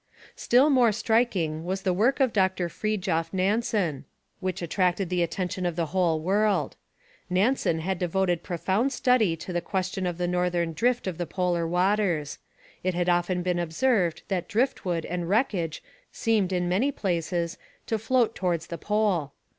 Still 0.35 0.71
more 0.71 0.91
striking 0.91 1.63
was 1.63 1.83
the 1.83 1.93
work 1.93 2.19
of 2.19 2.33
Dr 2.33 2.69
Fridtjof 2.69 3.31
Nansen, 3.31 4.05
which 4.39 4.63
attracted 4.63 5.09
the 5.09 5.21
attention 5.21 5.63
of 5.63 5.75
the 5.75 5.85
whole 5.93 6.19
world. 6.19 6.75
Nansen 7.29 7.77
had 7.81 7.99
devoted 7.99 8.41
profound 8.41 8.91
study 8.91 9.35
to 9.35 9.53
the 9.53 9.61
question 9.61 10.07
of 10.07 10.17
the 10.17 10.27
northern 10.27 10.73
drift 10.73 11.05
of 11.05 11.19
the 11.19 11.27
polar 11.27 11.67
waters. 11.67 12.39
It 12.83 12.95
had 12.95 13.09
often 13.09 13.43
been 13.43 13.59
observed 13.59 14.23
that 14.27 14.47
drift 14.47 14.83
wood 14.85 15.05
and 15.05 15.29
wreckage 15.29 15.83
seemed, 16.11 16.51
in 16.51 16.67
many 16.67 16.91
places, 16.91 17.59
to 17.85 17.99
float 17.99 18.33
towards 18.33 18.65
the 18.65 18.79
Pole. 18.79 19.33